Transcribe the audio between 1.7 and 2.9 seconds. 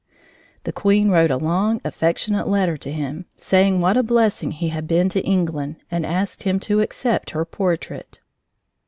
affectionate letter